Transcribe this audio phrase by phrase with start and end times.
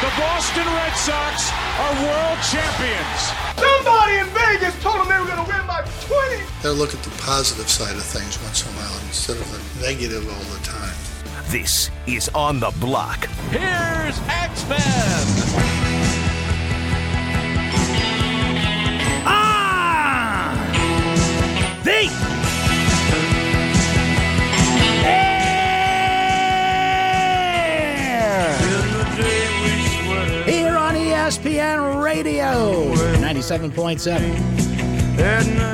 [0.00, 3.20] The Boston Red Sox are world champions.
[3.60, 6.42] Somebody in Vegas told them they were going to win by 20.
[6.62, 9.86] Gotta look at the positive side of things once in a while instead of the
[9.86, 10.96] negative all the time.
[11.48, 13.26] This is On the Block.
[13.50, 14.18] Here's
[33.50, 34.30] 97.7,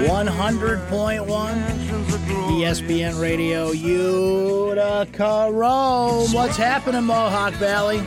[0.08, 1.27] 100.1,
[2.56, 6.33] ESPN Radio, Utica, Rome.
[6.33, 7.98] What's happening, Mohawk Valley?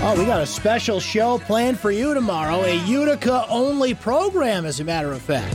[0.00, 2.62] Oh, we got a special show planned for you tomorrow.
[2.62, 5.54] A Utica only program, as a matter of fact.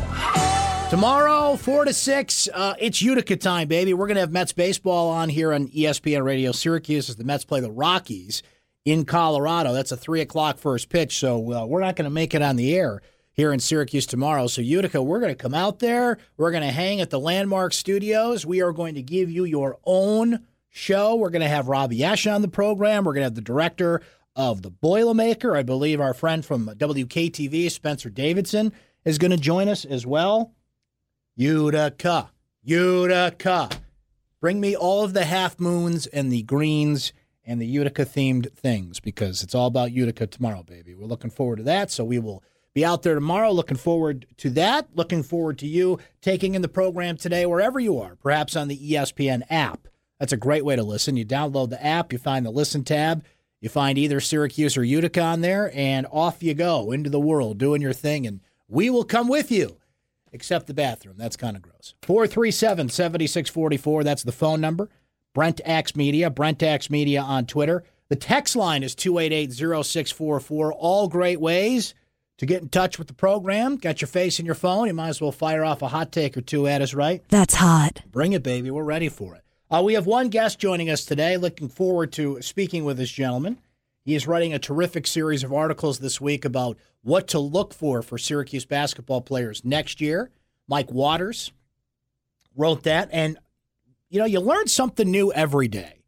[0.91, 3.95] Tomorrow, 4 to 6, uh, it's Utica time, baby.
[3.95, 7.43] We're going to have Mets baseball on here on ESPN Radio Syracuse as the Mets
[7.43, 8.43] play the Rockies
[8.85, 9.73] in Colorado.
[9.73, 12.55] That's a 3 o'clock first pitch, so uh, we're not going to make it on
[12.55, 14.47] the air here in Syracuse tomorrow.
[14.47, 16.17] So, Utica, we're going to come out there.
[16.37, 18.45] We're going to hang at the Landmark Studios.
[18.45, 21.15] We are going to give you your own show.
[21.15, 23.03] We're going to have Robbie Esche on the program.
[23.03, 24.01] We're going to have the director
[24.35, 25.57] of the Boilermaker.
[25.57, 28.73] I believe our friend from WKTV, Spencer Davidson,
[29.05, 30.53] is going to join us as well.
[31.35, 32.31] Utica,
[32.63, 33.69] Utica.
[34.39, 37.13] Bring me all of the half moons and the greens
[37.45, 40.95] and the Utica themed things because it's all about Utica tomorrow, baby.
[40.95, 41.91] We're looking forward to that.
[41.91, 42.43] So we will
[42.73, 43.51] be out there tomorrow.
[43.51, 44.87] Looking forward to that.
[44.95, 48.91] Looking forward to you taking in the program today, wherever you are, perhaps on the
[48.91, 49.87] ESPN app.
[50.19, 51.17] That's a great way to listen.
[51.17, 53.25] You download the app, you find the listen tab,
[53.59, 57.57] you find either Syracuse or Utica on there, and off you go into the world
[57.57, 58.25] doing your thing.
[58.25, 59.77] And we will come with you
[60.31, 61.15] except the bathroom.
[61.17, 61.93] That's kind of gross.
[62.01, 64.03] 437 7644.
[64.03, 64.89] That's the phone number.
[65.33, 67.83] Brent Axe Media, Brent Axe Media on Twitter.
[68.09, 70.73] The text line is 288 0644.
[70.73, 71.95] All great ways
[72.37, 73.77] to get in touch with the program.
[73.77, 74.87] Got your face in your phone.
[74.87, 77.23] You might as well fire off a hot take or two at us, right?
[77.29, 78.01] That's hot.
[78.11, 78.69] Bring it, baby.
[78.69, 79.41] We're ready for it.
[79.71, 81.37] Uh, we have one guest joining us today.
[81.37, 83.57] Looking forward to speaking with this gentleman.
[84.05, 88.01] He is writing a terrific series of articles this week about what to look for
[88.01, 90.29] for Syracuse basketball players next year.
[90.67, 91.51] Mike Waters
[92.55, 93.09] wrote that.
[93.11, 93.37] And,
[94.13, 96.03] you know, you learn something new every day,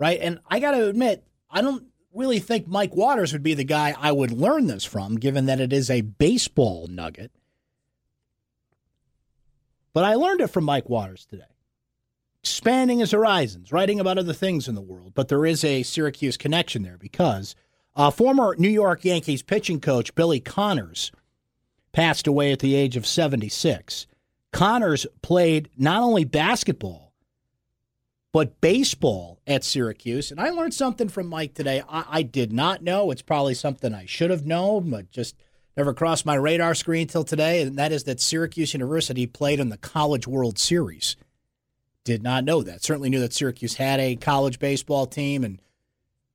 [0.00, 0.18] right?
[0.20, 3.94] And I got to admit, I don't really think Mike Waters would be the guy
[3.96, 7.30] I would learn this from, given that it is a baseball nugget.
[9.92, 11.44] But I learned it from Mike Waters today
[12.42, 15.12] expanding his horizons, writing about other things in the world.
[15.14, 17.54] But there is a Syracuse connection there because
[17.94, 21.12] uh, former New York Yankees pitching coach Billy Connors
[21.92, 24.08] passed away at the age of 76.
[24.52, 27.01] Connors played not only basketball,
[28.32, 30.30] but baseball at Syracuse.
[30.30, 33.10] And I learned something from Mike today I, I did not know.
[33.10, 35.36] It's probably something I should have known, but just
[35.76, 37.62] never crossed my radar screen till today.
[37.62, 41.16] And that is that Syracuse University played in the College World Series
[42.04, 42.82] did not know that.
[42.82, 45.60] Certainly knew that Syracuse had a college baseball team and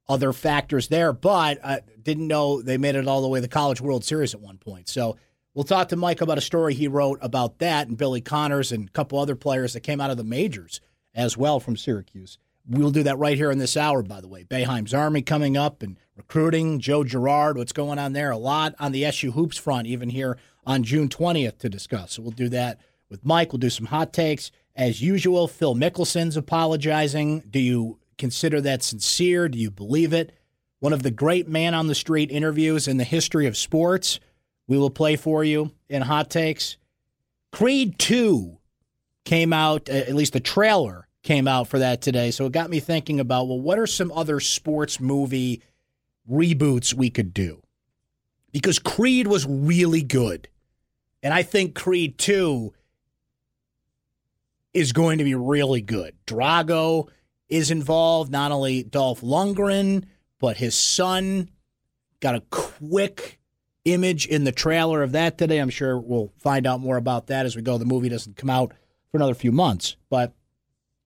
[0.07, 3.49] other factors there, but I didn't know they made it all the way to the
[3.49, 4.87] College World Series at one point.
[4.87, 5.17] So
[5.53, 8.87] we'll talk to Mike about a story he wrote about that and Billy Connors and
[8.87, 10.79] a couple other players that came out of the majors
[11.17, 12.37] as well from Syracuse.
[12.69, 14.43] We'll do that right here in this hour, by the way.
[14.43, 18.29] Boeheim's Army coming up and recruiting, Joe Girard, what's going on there.
[18.29, 22.13] A lot on the SU Hoops front, even here on June 20th to discuss.
[22.13, 22.79] So we'll do that
[23.09, 23.51] with Mike.
[23.51, 24.51] We'll do some hot takes.
[24.75, 27.43] As usual, Phil Mickelson's apologizing.
[27.49, 29.49] Do you consider that sincere?
[29.49, 30.33] Do you believe it?
[30.79, 34.19] One of the great man on the street interviews in the history of sports.
[34.67, 36.77] We will play for you in hot takes.
[37.51, 38.57] Creed 2
[39.23, 42.31] came out, at least the trailer came out for that today.
[42.31, 45.61] So it got me thinking about well, what are some other sports movie
[46.29, 47.61] reboots we could do?
[48.53, 50.47] Because Creed was really good.
[51.21, 52.73] And I think Creed 2
[54.73, 56.15] is going to be really good.
[56.25, 57.09] Drago
[57.49, 60.05] is involved, not only Dolph Lundgren,
[60.39, 61.49] but his son
[62.21, 63.37] got a quick
[63.83, 65.57] image in the trailer of that today.
[65.57, 67.77] I'm sure we'll find out more about that as we go.
[67.77, 68.73] The movie doesn't come out
[69.11, 70.33] for another few months, but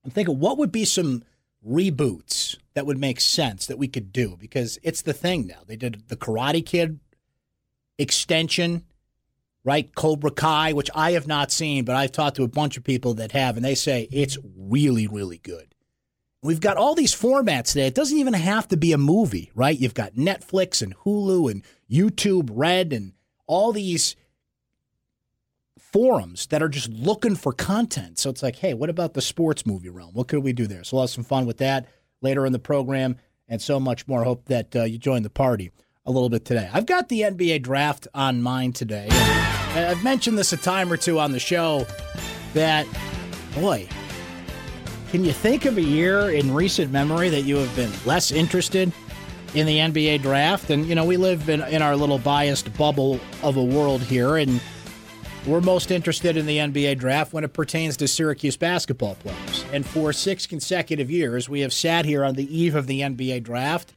[0.04, 1.22] I'm thinking what would be some
[1.66, 5.60] reboots that would make sense that we could do because it's the thing now.
[5.66, 6.98] They did the Karate Kid
[7.98, 8.84] extension,
[9.64, 9.94] right?
[9.94, 13.14] Cobra Kai, which I have not seen, but I've talked to a bunch of people
[13.14, 15.74] that have, and they say it's really, really good.
[16.42, 17.86] We've got all these formats today.
[17.86, 19.78] It doesn't even have to be a movie, right?
[19.78, 23.12] You've got Netflix and Hulu and YouTube Red and
[23.46, 24.16] all these
[25.92, 28.18] forums that are just looking for content.
[28.18, 30.14] So it's like, hey, what about the sports movie realm?
[30.14, 30.84] What could we do there?
[30.84, 31.86] So we'll have some fun with that
[32.22, 33.16] later in the program
[33.48, 34.24] and so much more.
[34.24, 35.70] Hope that uh, you join the party
[36.06, 36.68] a little bit today.
[36.72, 39.06] I've got the NBA draft on mine today.
[39.10, 41.86] And I've mentioned this a time or two on the show
[42.54, 42.86] that,
[43.54, 43.88] boy,
[45.10, 48.92] can you think of a year in recent memory that you have been less interested
[49.54, 50.70] in the NBA draft?
[50.70, 54.38] And, you know, we live in, in our little biased bubble of a world here,
[54.38, 54.60] and
[55.46, 59.64] we're most interested in the NBA draft when it pertains to Syracuse basketball players.
[59.72, 63.42] And for six consecutive years, we have sat here on the eve of the NBA
[63.42, 63.94] draft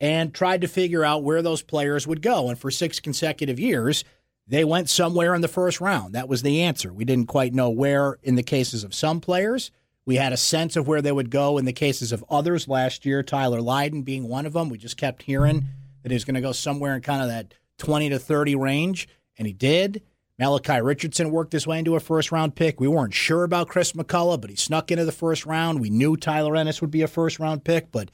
[0.00, 2.48] and tried to figure out where those players would go.
[2.48, 4.04] And for six consecutive years,
[4.46, 6.14] they went somewhere in the first round.
[6.14, 6.92] That was the answer.
[6.92, 9.70] We didn't quite know where in the cases of some players.
[10.04, 13.04] We had a sense of where they would go in the cases of others last
[13.04, 14.68] year, Tyler Lydon being one of them.
[14.68, 15.66] We just kept hearing
[16.02, 19.08] that he was going to go somewhere in kind of that 20 to 30 range,
[19.36, 20.02] and he did.
[20.38, 22.78] Malachi Richardson worked his way into a first round pick.
[22.78, 25.80] We weren't sure about Chris McCullough, but he snuck into the first round.
[25.80, 28.10] We knew Tyler Ennis would be a first round pick, but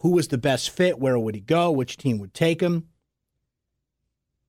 [0.00, 1.00] who was the best fit?
[1.00, 1.70] Where would he go?
[1.70, 2.88] Which team would take him?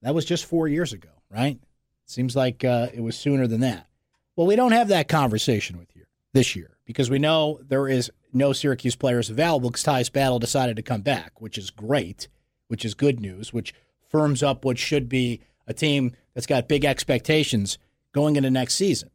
[0.03, 1.59] That was just four years ago, right?
[2.06, 3.88] Seems like uh, it was sooner than that.
[4.35, 6.03] Well, we don't have that conversation with you
[6.33, 10.75] this year because we know there is no Syracuse players available because Tyus Battle decided
[10.75, 12.27] to come back, which is great,
[12.68, 13.74] which is good news, which
[14.07, 17.80] firms up what should be a team that's got big expectations
[18.12, 19.10] going into next season.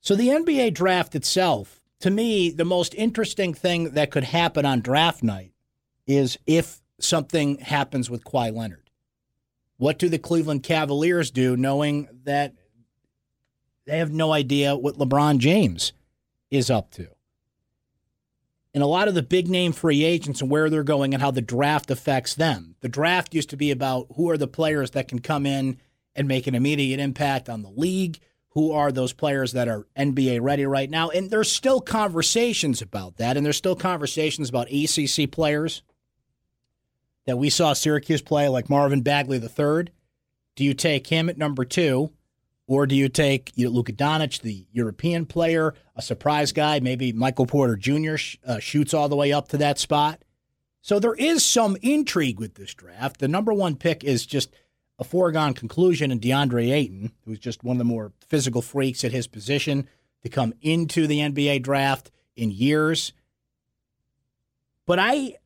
[0.00, 4.82] So the NBA draft itself, to me, the most interesting thing that could happen on
[4.82, 5.52] draft night
[6.06, 8.88] is if something happens with Kawhi Leonard.
[9.78, 12.54] What do the Cleveland Cavaliers do knowing that
[13.84, 15.92] they have no idea what LeBron James
[16.52, 17.08] is up to?
[18.72, 21.30] And a lot of the big name free agents and where they're going and how
[21.30, 22.76] the draft affects them.
[22.80, 25.78] The draft used to be about who are the players that can come in
[26.14, 28.18] and make an immediate impact on the league.
[28.50, 31.10] Who are those players that are NBA ready right now?
[31.10, 35.82] And there's still conversations about that, and there's still conversations about ACC players
[37.26, 39.92] that we saw Syracuse play, like Marvin Bagley III.
[40.56, 42.12] Do you take him at number two?
[42.70, 47.12] Or do you take you know, Luka Doncic, the European player, a surprise guy, maybe
[47.12, 48.14] Michael Porter Jr.
[48.14, 50.22] Sh- uh, shoots all the way up to that spot?
[50.80, 53.18] So there is some intrigue with this draft.
[53.18, 54.54] The number one pick is just
[55.00, 59.10] a foregone conclusion in DeAndre Ayton, who's just one of the more physical freaks at
[59.10, 59.88] his position
[60.22, 63.12] to come into the NBA draft in years.
[64.86, 65.38] But I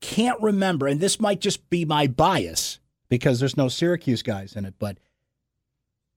[0.00, 2.78] can't remember, and this might just be my bias
[3.08, 4.98] because there's no Syracuse guys in it, but–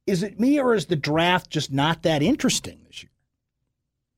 [0.08, 3.12] is it me or is the draft just not that interesting this year?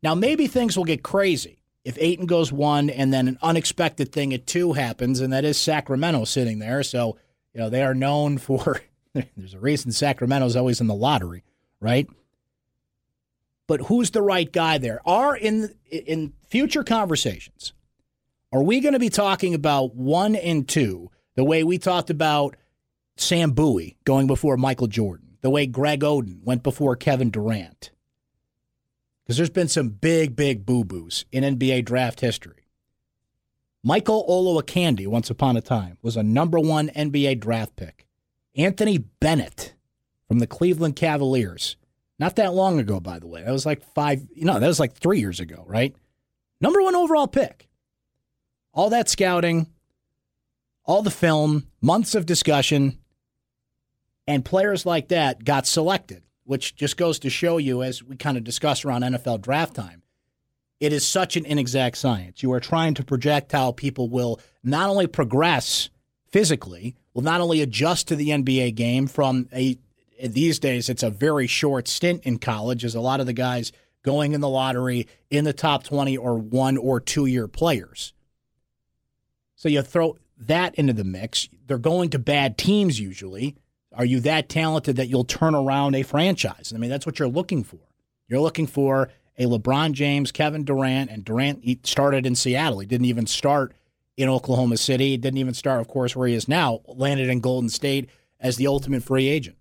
[0.01, 4.33] Now, maybe things will get crazy if Ayton goes one and then an unexpected thing
[4.33, 6.83] at two happens, and that is Sacramento sitting there.
[6.83, 7.17] So,
[7.53, 8.81] you know, they are known for,
[9.13, 11.43] there's a reason Sacramento's always in the lottery,
[11.81, 12.07] right?
[13.67, 14.99] But who's the right guy there?
[15.05, 17.73] Are in in future conversations,
[18.51, 22.55] are we going to be talking about one and two the way we talked about
[23.17, 25.28] Sam Bowie going before Michael Jordan?
[25.41, 27.91] The way Greg Oden went before Kevin Durant.
[29.23, 32.65] Because there's been some big, big boo boos in NBA draft history.
[33.83, 38.05] Michael Olowokandi, once upon a time, was a number one NBA draft pick.
[38.55, 39.73] Anthony Bennett
[40.27, 41.77] from the Cleveland Cavaliers,
[42.17, 43.41] not that long ago, by the way.
[43.43, 45.95] That was like five, you know, that was like three years ago, right?
[46.59, 47.69] Number one overall pick.
[48.73, 49.67] All that scouting,
[50.83, 52.97] all the film, months of discussion,
[54.29, 58.37] and players like that got selected, which just goes to show you, as we kind
[58.37, 60.03] of discuss around NFL draft time,
[60.79, 62.43] it is such an inexact science.
[62.43, 65.89] You are trying to project how people will not only progress
[66.27, 69.79] physically, will not only adjust to the NBA game from a
[70.23, 73.71] these days it's a very short stint in college as a lot of the guys
[74.03, 78.13] going in the lottery in the top 20 or one or two year players.
[79.55, 81.49] So you throw that into the mix.
[81.65, 83.55] They're going to bad teams usually.
[83.99, 86.71] Are you that talented that you'll turn around a franchise?
[86.73, 87.81] I mean, that's what you're looking for.
[88.29, 92.79] You're looking for a LeBron James, Kevin Durant, and Durant started in Seattle.
[92.79, 93.73] He didn't even start
[94.15, 95.09] in Oklahoma City.
[95.09, 96.79] He Didn't even start, of course, where he is now.
[96.87, 99.57] Landed in Golden State as the ultimate free agent.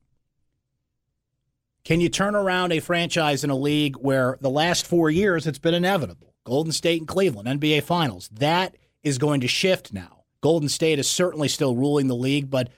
[1.83, 5.59] Can you turn around a franchise in a league where the last four years it's
[5.59, 6.33] been inevitable?
[6.45, 8.29] Golden State and Cleveland, NBA Finals.
[8.33, 10.23] That is going to shift now.
[10.43, 12.69] Golden State is certainly still ruling the league, but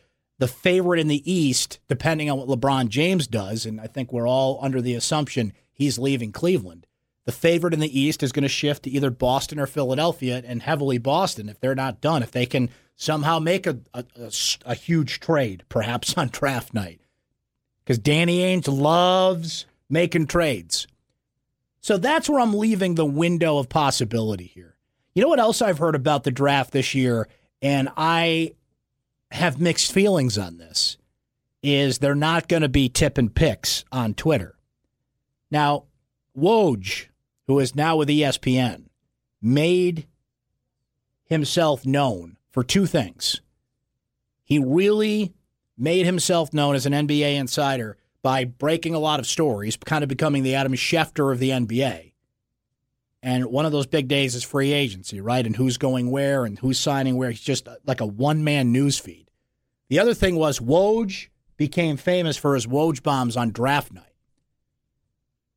[0.40, 4.26] the favorite in the East, depending on what LeBron James does, and I think we're
[4.26, 6.86] all under the assumption he's leaving Cleveland.
[7.26, 10.62] The favorite in the East is going to shift to either Boston or Philadelphia, and
[10.62, 12.22] heavily Boston if they're not done.
[12.22, 14.32] If they can somehow make a, a, a,
[14.64, 17.02] a huge trade, perhaps on draft night.
[17.84, 20.86] Because Danny Ainge loves making trades.
[21.82, 24.76] So that's where I'm leaving the window of possibility here.
[25.14, 27.28] You know what else I've heard about the draft this year,
[27.60, 28.54] and I
[29.30, 30.96] have mixed feelings on this,
[31.62, 34.56] is they're not going to be tipping picks on Twitter.
[35.50, 35.84] Now,
[36.36, 37.06] Woj,
[37.46, 38.84] who is now with ESPN,
[39.42, 40.06] made
[41.24, 43.40] himself known for two things.
[44.44, 45.32] He really
[45.78, 50.08] made himself known as an NBA insider by breaking a lot of stories, kind of
[50.08, 52.09] becoming the Adam Schefter of the NBA.
[53.22, 55.44] And one of those big days is free agency, right?
[55.44, 57.30] And who's going where and who's signing where.
[57.30, 59.30] It's just like a one man news feed.
[59.88, 64.04] The other thing was Woj became famous for his Woj bombs on draft night.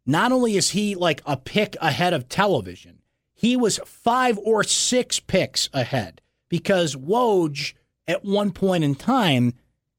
[0.05, 2.99] Not only is he like a pick ahead of television,
[3.33, 7.73] he was five or six picks ahead because Woj,
[8.07, 9.53] at one point in time,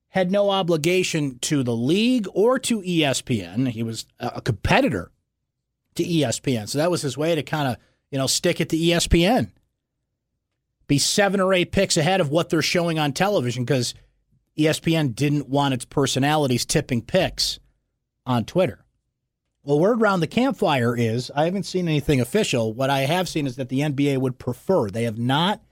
[0.09, 3.69] had no obligation to the league or to ESPN.
[3.69, 5.11] He was a competitor
[5.97, 6.69] to ESPN.
[6.69, 7.77] So that was his way to kind of,
[8.11, 9.51] you know, stick it to ESPN.
[10.87, 13.95] Be seven or eight picks ahead of what they're showing on television because
[14.59, 17.59] ESPN didn't want its personalities tipping picks
[18.27, 18.85] on Twitter.
[19.63, 22.75] Well, word around the campfire is I haven't seen anything official.
[22.75, 24.91] What I have seen is that the NBA would prefer.
[24.91, 25.63] They have not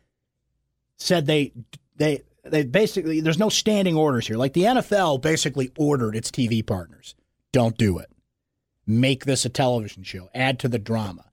[0.97, 1.53] said they
[1.97, 4.37] they they basically there's no standing orders here.
[4.37, 7.15] Like the NFL basically ordered its TV partners,
[7.53, 8.11] don't do it.
[8.87, 10.29] Make this a television show.
[10.35, 11.25] Add to the drama.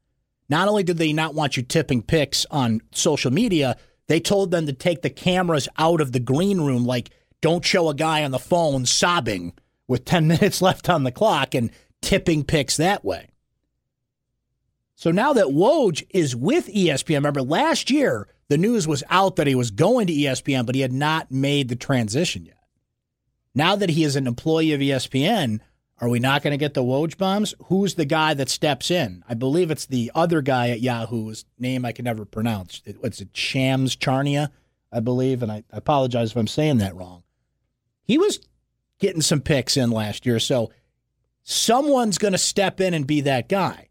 [0.49, 3.77] Not only did they not want you tipping picks on social media,
[4.07, 7.89] they told them to take the cameras out of the green room like don't show
[7.89, 9.53] a guy on the phone sobbing
[9.87, 13.29] with 10 minutes left on the clock and tipping picks that way.
[14.95, 19.47] So now that Woj is with ESPN, remember last year the news was out that
[19.47, 22.57] he was going to ESPN, but he had not made the transition yet.
[23.55, 25.59] Now that he is an employee of ESPN,
[26.01, 27.53] are we not going to get the Woj bombs?
[27.65, 29.23] Who's the guy that steps in?
[29.27, 32.81] I believe it's the other guy at Yahoo, whose name I can never pronounce.
[32.85, 33.29] It's it?
[33.33, 34.49] Shams Charania,
[34.91, 37.23] I believe, and I, I apologize if I'm saying that wrong.
[38.03, 38.39] He was
[38.97, 40.71] getting some picks in last year, so
[41.43, 43.89] someone's going to step in and be that guy.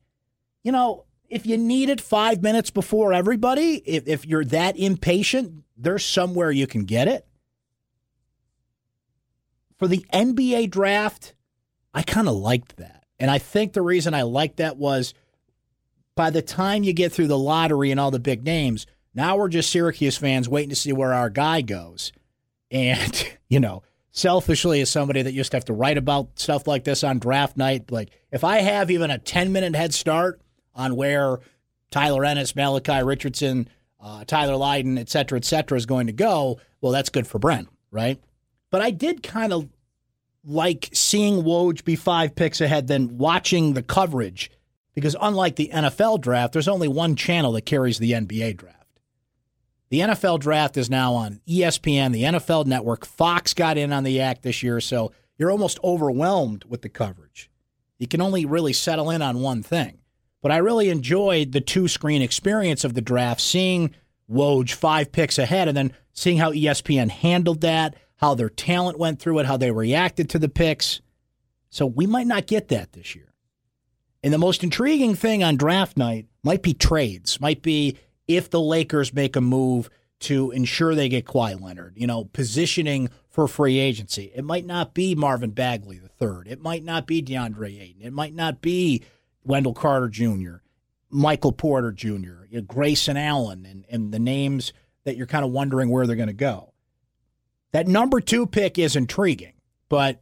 [0.62, 5.64] You know, if you need it five minutes before everybody, if, if you're that impatient,
[5.76, 7.26] there's somewhere you can get it.
[9.76, 11.34] For the NBA draft,
[11.98, 13.04] I kind of liked that.
[13.18, 15.14] And I think the reason I liked that was
[16.14, 19.48] by the time you get through the lottery and all the big names, now we're
[19.48, 22.12] just Syracuse fans waiting to see where our guy goes.
[22.70, 26.84] And, you know, selfishly, as somebody that used to have to write about stuff like
[26.84, 30.40] this on draft night, like if I have even a 10 minute head start,
[30.76, 31.40] on where
[31.90, 33.68] Tyler Ennis, Malachi Richardson,
[34.00, 37.40] uh, Tyler Lydon, et cetera, et cetera, is going to go, well, that's good for
[37.40, 38.20] Brent, right?
[38.70, 39.68] But I did kind of
[40.48, 44.50] like seeing Woj be five picks ahead than watching the coverage
[44.94, 48.74] because unlike the NFL draft, there's only one channel that carries the NBA draft.
[49.90, 53.06] The NFL draft is now on ESPN, the NFL network.
[53.06, 57.50] Fox got in on the act this year, so you're almost overwhelmed with the coverage.
[57.98, 59.98] You can only really settle in on one thing.
[60.42, 63.94] But I really enjoyed the two screen experience of the draft, seeing
[64.30, 69.18] Woj five picks ahead and then seeing how ESPN handled that, how their talent went
[69.18, 71.00] through it, how they reacted to the picks.
[71.70, 73.32] So we might not get that this year.
[74.22, 77.96] And the most intriguing thing on draft night might be trades, might be
[78.26, 79.88] if the Lakers make a move
[80.20, 84.32] to ensure they get Kawhi Leonard, you know, positioning for free agency.
[84.34, 86.48] It might not be Marvin Bagley the third.
[86.48, 88.02] It might not be DeAndre Ayton.
[88.02, 89.04] It might not be
[89.44, 90.56] Wendell Carter Jr.,
[91.08, 94.72] Michael Porter Jr., Grayson Allen, and, and the names
[95.04, 96.67] that you're kind of wondering where they're going to go.
[97.72, 99.54] That number two pick is intriguing,
[99.88, 100.20] but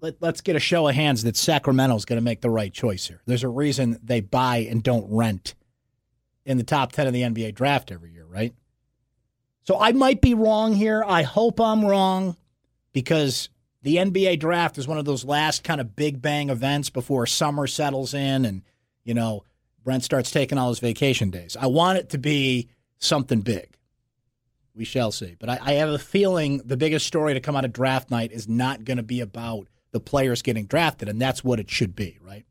[0.00, 2.72] let, us get a show of hands that Sacramento is going to make the right
[2.72, 3.22] choice here.
[3.26, 5.54] There's a reason they buy and don't rent
[6.44, 8.54] in the top 10 of the NBA draft every year, right?
[9.62, 11.02] So I might be wrong here.
[11.06, 12.36] I hope I'm wrong
[12.92, 13.48] because
[13.82, 17.66] the NBA draft is one of those last kind of big bang events before summer
[17.66, 18.62] settles in and,
[19.04, 19.44] you know,
[19.82, 21.56] Brent starts taking all his vacation days.
[21.58, 23.76] I want it to be something big.
[24.74, 25.36] We shall see.
[25.38, 28.32] But I, I have a feeling the biggest story to come out of draft night
[28.32, 31.94] is not going to be about the players getting drafted, and that's what it should
[31.94, 32.44] be, right?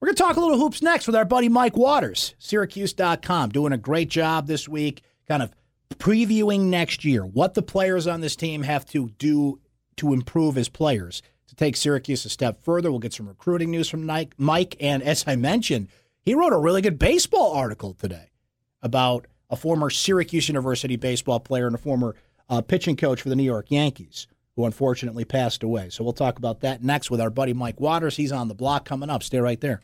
[0.00, 3.72] We're going to talk a little hoops next with our buddy Mike Waters, Syracuse.com, doing
[3.72, 5.52] a great job this week, kind of
[5.96, 9.60] previewing next year, what the players on this team have to do
[9.96, 12.90] to improve as players to take Syracuse a step further.
[12.90, 14.06] We'll get some recruiting news from
[14.38, 14.76] Mike.
[14.80, 15.88] And as I mentioned,
[16.22, 18.30] he wrote a really good baseball article today
[18.82, 22.14] about a former Syracuse University baseball player and a former
[22.48, 24.26] uh, pitching coach for the New York Yankees
[24.56, 25.88] who unfortunately passed away.
[25.90, 28.16] So we'll talk about that next with our buddy Mike Waters.
[28.16, 29.22] He's on the block coming up.
[29.22, 29.80] Stay right there.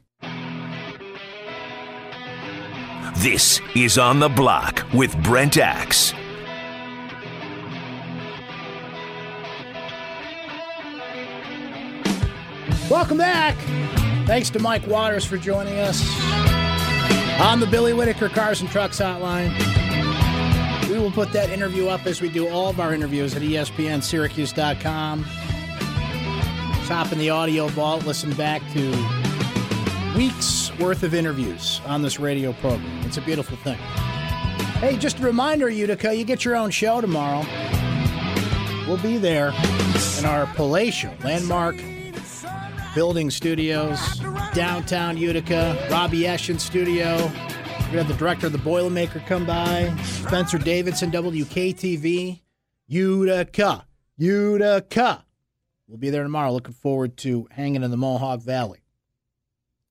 [3.18, 6.12] This is On the Block with Brent Axe.
[12.90, 13.56] Welcome back.
[14.26, 16.65] Thanks to Mike Waters for joining us
[17.40, 19.52] on the Billy Whitaker Cars and Trucks Hotline.
[20.88, 25.26] We will put that interview up as we do all of our interviews at ESPNSyracuse.com.
[26.86, 28.90] Top in the audio vault, listen back to
[30.16, 33.00] weeks worth of interviews on this radio program.
[33.04, 33.78] It's a beautiful thing.
[34.78, 37.44] Hey, just a reminder, Utica, you get your own show tomorrow.
[38.86, 39.52] We'll be there
[40.18, 41.76] in our palatial landmark
[42.94, 44.22] building studios,
[44.56, 47.16] downtown Utica, Robbie Eshin studio.
[47.16, 52.40] We're going to have the director of the Boilermaker come by, Spencer Davidson, WKTV,
[52.86, 53.86] Utica,
[54.16, 55.24] Utica.
[55.86, 56.52] We'll be there tomorrow.
[56.52, 58.80] Looking forward to hanging in the Mohawk Valley.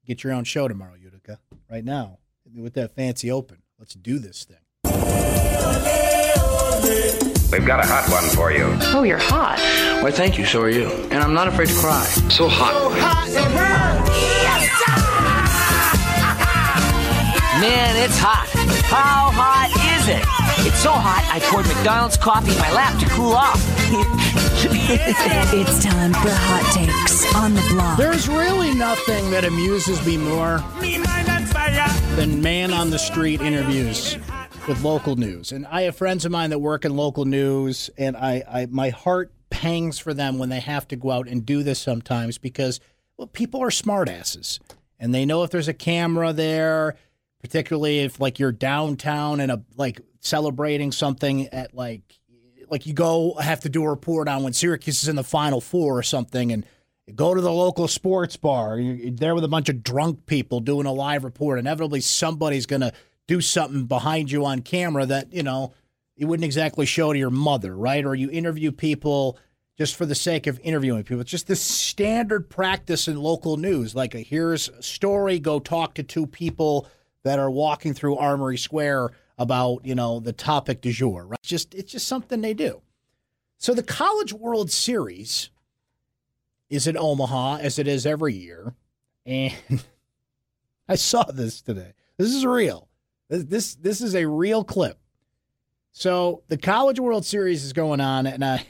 [0.03, 1.39] Get your own show tomorrow, Utica.
[1.69, 2.17] Right now,
[2.51, 3.61] with that fancy open.
[3.77, 4.57] Let's do this thing.
[7.51, 8.65] We've got a hot one for you.
[8.95, 9.59] Oh, you're hot.
[10.01, 10.45] Why, thank you.
[10.45, 10.87] So are you.
[10.89, 12.03] And I'm not afraid to cry.
[12.29, 12.73] So hot.
[12.73, 13.24] So hot
[17.59, 18.49] Man, it's hot.
[18.83, 20.67] How hot is it?
[20.67, 23.61] It's so hot, I poured McDonald's coffee in my lap to cool off.
[24.67, 27.97] it's time for hot takes on the block.
[27.97, 30.57] There's really nothing that amuses me more
[32.17, 34.17] than man on the street interviews
[34.67, 35.53] with local news.
[35.53, 38.89] And I have friends of mine that work in local news, and I, I my
[38.89, 42.81] heart pangs for them when they have to go out and do this sometimes because
[43.17, 44.59] well, people are smartasses
[44.99, 46.95] and they know if there's a camera there,
[47.45, 52.01] particularly if like you're downtown and a like celebrating something at like
[52.71, 55.61] like you go have to do a report on when Syracuse is in the Final
[55.61, 56.65] Four or something, and
[57.13, 58.79] go to the local sports bar.
[58.79, 61.59] You're there with a bunch of drunk people doing a live report.
[61.59, 62.93] Inevitably, somebody's going to
[63.27, 65.73] do something behind you on camera that, you know,
[66.15, 68.03] you wouldn't exactly show to your mother, right?
[68.03, 69.37] Or you interview people
[69.77, 71.21] just for the sake of interviewing people.
[71.21, 73.93] It's just the standard practice in local news.
[73.93, 76.87] Like, here's a story, go talk to two people
[77.25, 81.39] that are walking through Armory Square about, you know, the topic du jour, right?
[81.41, 82.81] It's just, it's just something they do.
[83.57, 85.49] So the College World Series
[86.69, 88.75] is in Omaha, as it is every year.
[89.25, 89.53] And
[90.87, 91.93] I saw this today.
[92.17, 92.87] This is real.
[93.27, 94.99] This this is a real clip.
[95.93, 98.67] So the College World Series is going on, and I,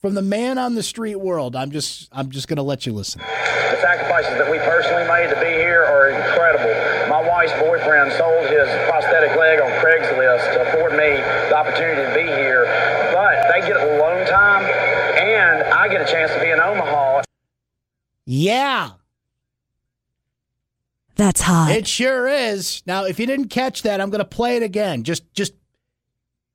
[0.00, 2.92] from the man on the street world, I'm just I'm just going to let you
[2.92, 3.20] listen.
[3.20, 6.74] The sacrifices that we personally made to be here are incredible.
[7.06, 12.14] My wife's boyfriend sold his prosthetic leg on Craigslist to afford me the opportunity to
[12.14, 12.64] be here,
[13.12, 17.22] but they get a alone time, and I get a chance to be in Omaha.
[18.26, 18.90] Yeah,
[21.16, 21.70] that's hot.
[21.70, 22.82] It sure is.
[22.86, 25.02] Now, if you didn't catch that, I'm going to play it again.
[25.02, 25.54] Just just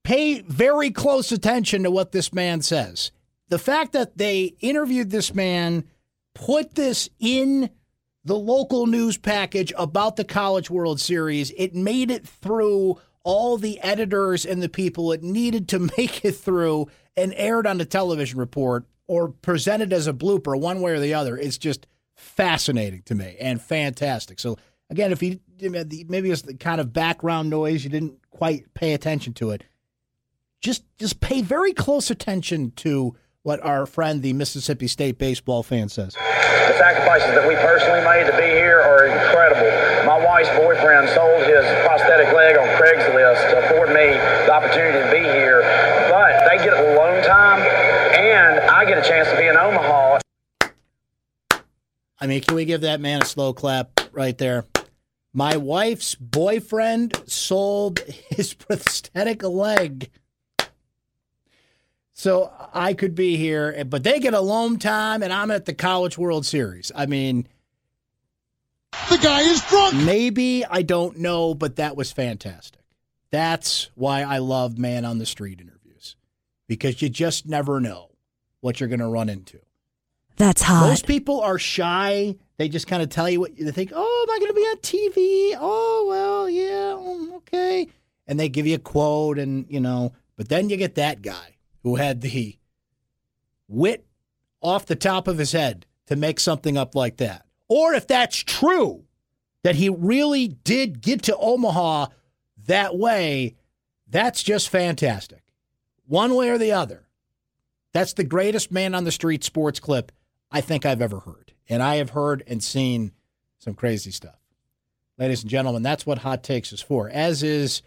[0.04, 3.12] pay very close attention to what this man says.
[3.50, 5.84] The fact that they interviewed this man,
[6.34, 7.70] put this in
[8.24, 13.80] the local news package about the College World Series, it made it through all the
[13.82, 18.40] editors and the people it needed to make it through and aired on the television
[18.40, 21.38] report or presented as a blooper, one way or the other.
[21.38, 24.40] It's just fascinating to me and fantastic.
[24.40, 24.58] So
[24.90, 29.34] again, if you maybe it's the kind of background noise you didn't quite pay attention
[29.34, 29.64] to it,
[30.62, 35.90] just just pay very close attention to what our friend, the Mississippi State baseball fan,
[35.90, 36.14] says.
[36.14, 39.91] The sacrifices that we personally made to be here are incredible.
[40.12, 44.12] My wife's boyfriend sold his prosthetic leg on Craigslist to afford me
[44.46, 45.62] the opportunity to be here,
[46.12, 47.62] but they get alone time,
[48.14, 50.20] and I get a chance to be in Omaha
[52.20, 54.66] I mean, can we give that man a slow clap right there?
[55.32, 60.10] My wife's boyfriend sold his prosthetic leg.
[62.12, 65.74] So I could be here, but they get a loan time, and I'm at the
[65.74, 66.92] College World Series.
[66.94, 67.48] I mean,
[69.10, 69.96] the guy is drunk.
[69.96, 72.82] Maybe I don't know, but that was fantastic.
[73.32, 76.16] That's why I love man on the street interviews
[76.68, 78.12] because you just never know
[78.60, 79.60] what you're going to run into.
[80.38, 80.88] That's hot.
[80.88, 82.36] Most people are shy.
[82.58, 83.92] They just kind of tell you what they think.
[83.94, 85.58] Oh, am I going to be on TV?
[85.60, 87.88] Oh, well, yeah, mm, okay.
[88.28, 90.14] And they give you a quote, and you know.
[90.38, 92.58] But then you get that guy who had the
[93.68, 94.06] wit
[94.62, 97.46] off the top of his head to make something up like that.
[97.74, 99.06] Or if that's true,
[99.64, 102.08] that he really did get to Omaha
[102.66, 103.56] that way,
[104.10, 105.42] that's just fantastic.
[106.06, 107.08] One way or the other.
[107.94, 110.12] That's the greatest man on the street sports clip
[110.52, 111.54] I think I've ever heard.
[111.70, 113.14] And I have heard and seen
[113.58, 114.42] some crazy stuff.
[115.18, 117.82] Ladies and gentlemen, that's what Hot Takes is for, as is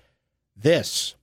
[0.56, 1.14] this.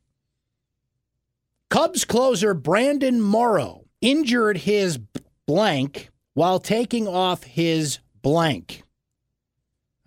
[1.71, 4.99] Cubs closer Brandon Morrow injured his
[5.47, 8.83] blank while taking off his blank.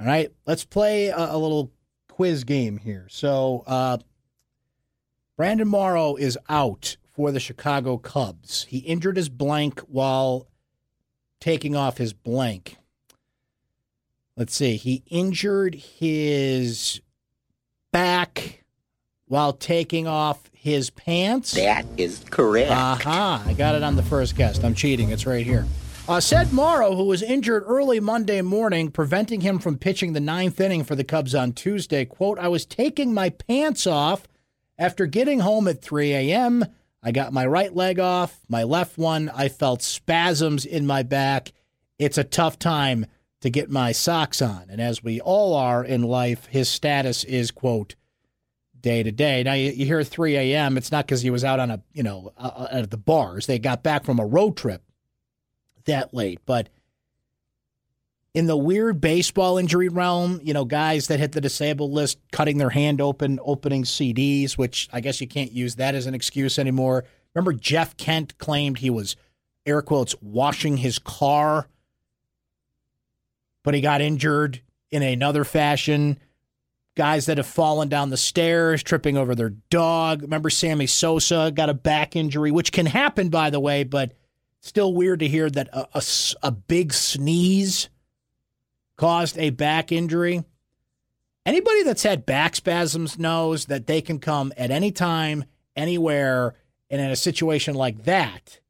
[0.00, 1.70] All right, let's play a, a little
[2.08, 3.06] quiz game here.
[3.10, 3.98] So, uh,
[5.36, 8.64] Brandon Morrow is out for the Chicago Cubs.
[8.68, 10.46] He injured his blank while
[11.40, 12.76] taking off his blank.
[14.36, 14.76] Let's see.
[14.76, 17.00] He injured his
[17.92, 18.64] back
[19.26, 21.52] while taking off his pants.
[21.52, 22.70] That is correct.
[22.70, 23.36] Aha.
[23.36, 23.50] Uh-huh.
[23.50, 24.64] I got it on the first guest.
[24.64, 25.10] I'm cheating.
[25.10, 25.66] It's right here.
[26.06, 30.60] Uh, said Morrow, who was injured early Monday morning, preventing him from pitching the ninth
[30.60, 34.28] inning for the Cubs on Tuesday, quote, I was taking my pants off
[34.76, 36.62] after getting home at 3 a.m.
[37.02, 39.30] I got my right leg off, my left one.
[39.34, 41.52] I felt spasms in my back.
[41.98, 43.06] It's a tough time
[43.40, 44.66] to get my socks on.
[44.68, 47.94] And as we all are in life, his status is, quote,
[48.78, 49.42] day to day.
[49.42, 50.76] Now you, you hear 3 a.m.
[50.76, 53.46] It's not because he was out on a, you know, uh, uh, at the bars.
[53.46, 54.82] They got back from a road trip
[55.84, 56.40] that late.
[56.46, 56.68] But
[58.34, 62.58] in the weird baseball injury realm, you know, guys that hit the disabled list, cutting
[62.58, 66.58] their hand open, opening CDs, which I guess you can't use that as an excuse
[66.58, 67.04] anymore.
[67.34, 69.16] Remember, Jeff Kent claimed he was,
[69.64, 71.68] air quotes, washing his car,
[73.62, 76.18] but he got injured in another fashion.
[76.96, 80.22] Guys that have fallen down the stairs, tripping over their dog.
[80.22, 84.12] Remember, Sammy Sosa got a back injury, which can happen, by the way, but
[84.64, 86.02] Still weird to hear that a, a,
[86.42, 87.90] a big sneeze
[88.96, 90.42] caused a back injury.
[91.44, 95.44] Anybody that's had back spasms knows that they can come at any time,
[95.76, 96.54] anywhere,
[96.88, 98.60] and in a situation like that.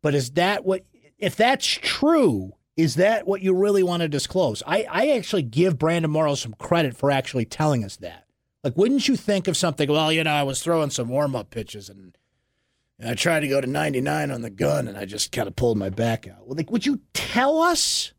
[0.00, 0.86] But is that what,
[1.18, 4.62] if that's true, is that what you really want to disclose?
[4.66, 8.24] I, I actually give Brandon Morrow some credit for actually telling us that.
[8.62, 11.50] Like, wouldn't you think of something, well, you know, I was throwing some warm up
[11.50, 12.16] pitches and
[12.98, 15.56] and I tried to go to 99 on the gun and I just kind of
[15.56, 16.46] pulled my back out.
[16.46, 18.12] Well, like, would you tell us?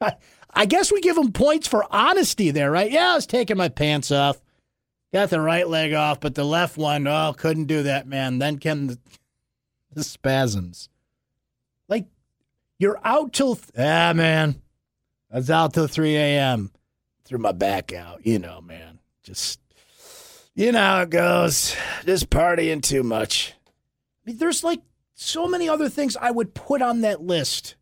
[0.00, 0.16] I,
[0.52, 2.90] I guess we give them points for honesty there, right?
[2.90, 4.40] Yeah, I was taking my pants off.
[5.12, 8.40] Got the right leg off, but the left one, oh, couldn't do that, man.
[8.40, 8.98] Then came the,
[9.92, 10.88] the spasms.
[11.88, 12.06] Like,
[12.78, 14.60] you're out till, ah, man.
[15.30, 16.72] I was out till 3 a.m.
[17.24, 18.98] Threw my back out, you know, man.
[19.22, 19.60] Just
[20.54, 21.76] you know how it goes.
[22.04, 23.54] Just partying too much.
[23.66, 24.80] I mean, there's like
[25.14, 27.76] so many other things I would put on that list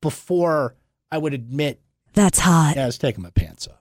[0.00, 0.74] before
[1.10, 1.80] I would admit.
[2.12, 2.74] That's hot.
[2.76, 3.80] Yeah, I was taking my pants off.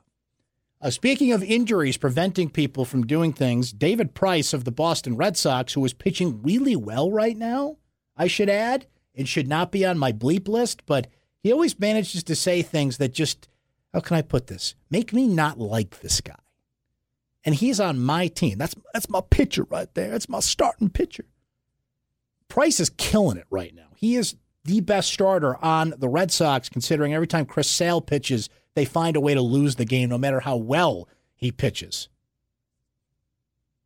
[0.81, 5.37] Uh, speaking of injuries preventing people from doing things, David Price of the Boston Red
[5.37, 7.77] Sox, who is pitching really well right now,
[8.17, 11.07] I should add, and should not be on my bleep list, but
[11.41, 13.47] he always manages to say things that just,
[13.93, 16.35] how can I put this, make me not like this guy
[17.45, 18.57] and he's on my team.
[18.57, 20.11] That's that's my pitcher right there.
[20.11, 21.25] That's my starting pitcher.
[22.47, 23.87] Price is killing it right now.
[23.95, 28.49] He is the best starter on the Red Sox, considering every time Chris Sale pitches,
[28.75, 32.07] they find a way to lose the game, no matter how well he pitches.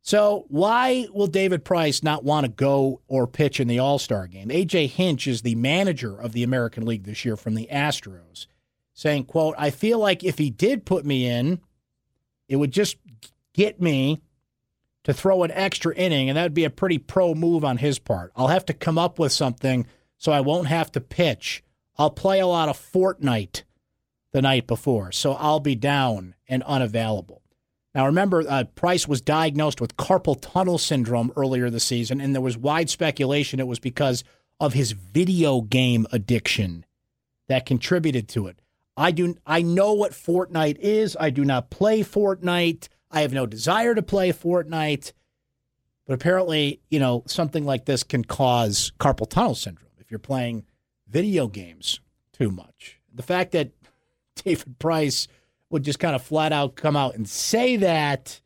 [0.02, 4.26] So, why will David Price not want to go or pitch in the All Star
[4.26, 4.48] game?
[4.48, 8.46] AJ Hinch is the manager of the American League this year from the Astros,
[8.94, 11.60] saying, quote, I feel like if he did put me in,
[12.48, 12.96] it would just
[13.58, 14.20] get me
[15.02, 17.98] to throw an extra inning, and that would be a pretty pro move on his
[17.98, 18.30] part.
[18.36, 19.84] I'll have to come up with something
[20.16, 21.64] so I won't have to pitch.
[21.96, 23.64] I'll play a lot of Fortnite
[24.32, 27.42] the night before, so I'll be down and unavailable.
[27.96, 32.42] Now, remember, uh, Price was diagnosed with carpal tunnel syndrome earlier this season, and there
[32.42, 34.22] was wide speculation it was because
[34.60, 36.86] of his video game addiction
[37.48, 38.60] that contributed to it.
[38.96, 39.34] I do.
[39.44, 41.16] I know what Fortnite is.
[41.18, 42.88] I do not play Fortnite.
[43.10, 45.12] I have no desire to play Fortnite.
[46.06, 50.64] But apparently, you know, something like this can cause carpal tunnel syndrome if you're playing
[51.06, 52.00] video games
[52.32, 52.98] too much.
[53.12, 53.72] The fact that
[54.36, 55.28] David Price
[55.70, 58.40] would just kind of flat out come out and say that,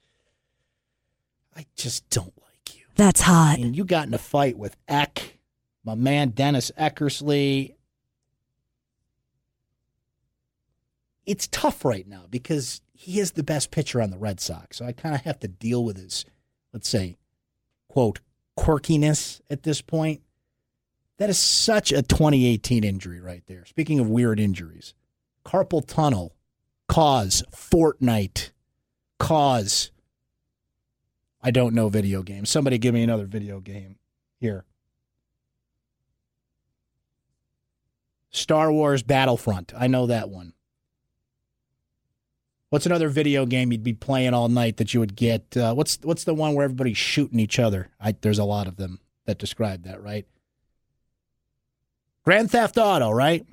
[1.56, 2.84] I just don't like you.
[2.96, 3.58] That's hot.
[3.60, 5.38] And you got in a fight with Eck,
[5.84, 7.74] my man Dennis Eckersley.
[11.24, 14.76] It's tough right now because he is the best pitcher on the Red Sox.
[14.76, 16.24] So I kind of have to deal with his,
[16.72, 17.16] let's say,
[17.88, 18.20] quote,
[18.56, 20.22] quirkiness at this point.
[21.18, 23.64] That is such a 2018 injury right there.
[23.64, 24.94] Speaking of weird injuries,
[25.44, 26.36] carpal tunnel,
[26.86, 28.50] cause, Fortnite,
[29.18, 29.90] cause.
[31.42, 32.50] I don't know video games.
[32.50, 33.96] Somebody give me another video game
[34.38, 34.64] here.
[38.30, 39.72] Star Wars Battlefront.
[39.76, 40.52] I know that one.
[42.72, 45.54] What's another video game you'd be playing all night that you would get?
[45.54, 47.90] Uh, what's what's the one where everybody's shooting each other?
[48.00, 50.26] I, there's a lot of them that describe that, right?
[52.24, 53.44] Grand Theft Auto, right?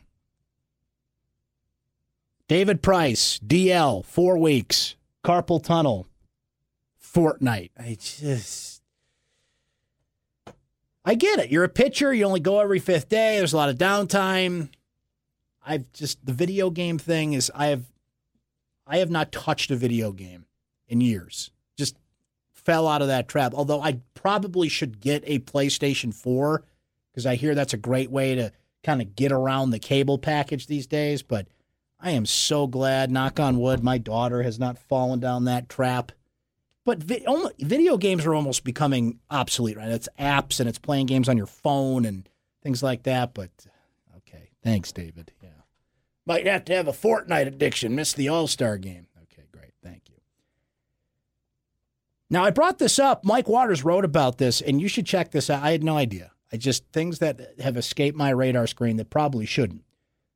[2.47, 4.95] David Price, DL, four weeks.
[5.21, 6.08] Carpal tunnel,
[7.03, 7.71] Fortnite.
[7.77, 8.82] I just.
[11.03, 11.49] I get it.
[11.49, 12.13] You're a pitcher.
[12.13, 13.38] You only go every fifth day.
[13.38, 14.69] There's a lot of downtime.
[15.65, 17.84] I've just the video game thing is I have
[18.89, 20.45] I have not touched a video game
[20.88, 21.52] in years.
[21.78, 21.95] Just
[22.52, 23.54] fell out of that trap.
[23.54, 26.63] Although I probably should get a PlayStation 4
[27.12, 28.52] because I hear that's a great way to
[28.84, 31.21] kind of get around the cable package these days.
[31.21, 31.47] But
[31.99, 36.12] I am so glad, knock on wood, my daughter has not fallen down that trap.
[36.84, 37.25] But vi-
[37.60, 39.89] video games are almost becoming obsolete, right?
[39.89, 42.28] It's apps and it's playing games on your phone and
[42.63, 43.36] things like that.
[43.36, 43.52] But
[44.17, 45.32] okay, thanks, David.
[46.29, 47.95] Might have to have a Fortnite addiction.
[47.95, 49.07] Miss the All Star game.
[49.23, 50.17] Okay, great, thank you.
[52.29, 53.25] Now I brought this up.
[53.25, 55.63] Mike Waters wrote about this, and you should check this out.
[55.63, 56.31] I had no idea.
[56.53, 59.81] I just things that have escaped my radar screen that probably shouldn't.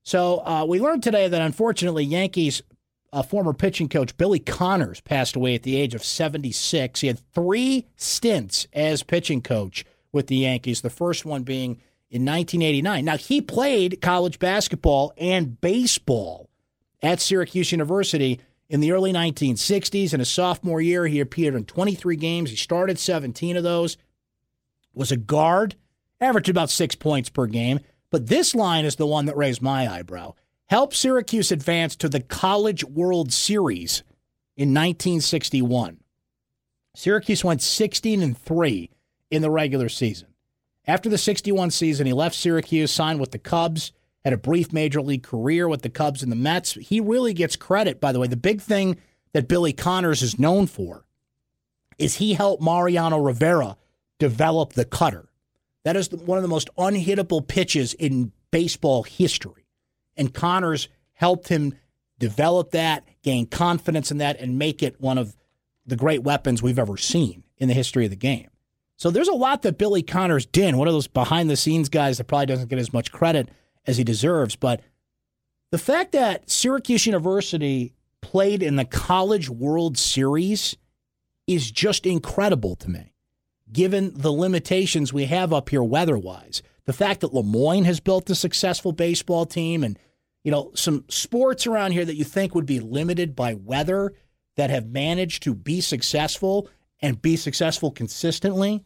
[0.01, 2.63] So uh, we learned today that unfortunately Yankees
[3.11, 7.01] uh, former pitching coach Billy Connors passed away at the age of 76.
[7.01, 11.79] He had three stints as pitching coach with the Yankees, the first one being
[12.13, 13.03] in 1989.
[13.03, 16.47] Now, he played college basketball and baseball
[17.01, 20.13] at Syracuse University in the early 1960s.
[20.13, 22.51] In his sophomore year, he appeared in 23 games.
[22.51, 23.97] He started 17 of those,
[24.93, 25.73] was a guard,
[26.21, 27.79] averaged about six points per game.
[28.11, 30.35] But this line is the one that raised my eyebrow
[30.67, 34.03] helped Syracuse advance to the College World Series
[34.55, 35.97] in 1961.
[36.95, 38.91] Syracuse went 16 and 3
[39.31, 40.32] in the regular season.
[40.85, 43.93] After the 61 season, he left Syracuse, signed with the Cubs,
[44.23, 46.73] had a brief major league career with the Cubs and the Mets.
[46.73, 48.27] He really gets credit, by the way.
[48.27, 48.97] The big thing
[49.33, 51.05] that Billy Connors is known for
[51.97, 53.77] is he helped Mariano Rivera
[54.19, 55.29] develop the cutter.
[55.83, 59.67] That is one of the most unhittable pitches in baseball history.
[60.15, 61.73] And Connors helped him
[62.19, 65.35] develop that, gain confidence in that, and make it one of
[65.85, 68.49] the great weapons we've ever seen in the history of the game.
[68.97, 70.75] So there's a lot that Billy Connors did.
[70.75, 73.49] One of those behind the scenes guys that probably doesn't get as much credit
[73.85, 74.55] as he deserves.
[74.55, 74.81] But
[75.71, 80.77] the fact that Syracuse University played in the College World Series
[81.47, 83.13] is just incredible to me,
[83.71, 87.99] given the limitations we have up here weather wise the fact that Le Moyne has
[87.99, 89.97] built a successful baseball team and
[90.43, 94.13] you know some sports around here that you think would be limited by weather
[94.55, 96.69] that have managed to be successful
[97.03, 98.83] and be successful consistently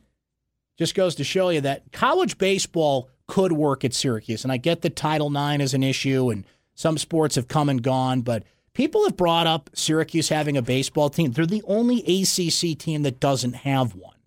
[0.78, 4.82] just goes to show you that college baseball could work at Syracuse and I get
[4.82, 9.06] that Title IX is an issue and some sports have come and gone but people
[9.06, 13.54] have brought up Syracuse having a baseball team they're the only ACC team that doesn't
[13.54, 14.18] have one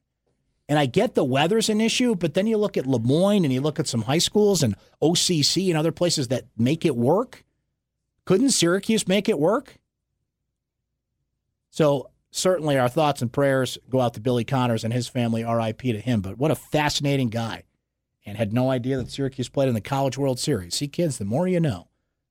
[0.71, 3.53] and I get the weather's an issue, but then you look at Le Moyne and
[3.53, 7.45] you look at some high schools and OCC and other places that make it work.
[8.25, 9.81] Couldn't Syracuse make it work?
[11.71, 15.81] So certainly our thoughts and prayers go out to Billy Connors and his family, RIP
[15.83, 16.21] to him.
[16.21, 17.65] But what a fascinating guy.
[18.27, 20.75] And had no idea that Syracuse played in the College World Series.
[20.75, 21.89] See, kids, the more you know.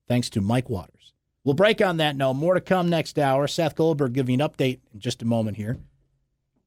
[0.08, 1.14] Thanks to Mike Waters.
[1.44, 2.36] We'll break on that note.
[2.36, 3.48] More to come next hour.
[3.48, 5.78] Seth Goldberg giving an update in just a moment here.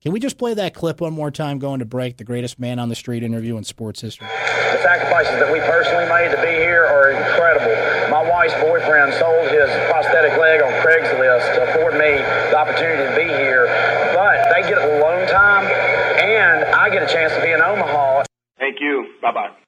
[0.03, 2.17] Can we just play that clip one more time going to break?
[2.17, 4.27] The greatest man on the street interview in sports history.
[4.27, 7.71] The sacrifices that we personally made to be here are incredible.
[8.11, 13.15] My wife's boyfriend sold his prosthetic leg on Craigslist to afford me the opportunity to
[13.15, 13.67] be here.
[14.13, 15.71] But they get a alone time,
[16.19, 18.25] and I get a chance to be in Omaha.
[18.59, 19.07] Thank you.
[19.23, 19.62] Bye bye.